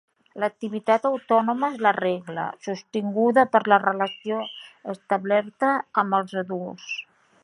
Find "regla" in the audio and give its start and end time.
1.97-2.45